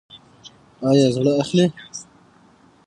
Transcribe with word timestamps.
ایا 0.89 1.07
زړه 1.15 1.31
اخلئ؟ 1.41 1.67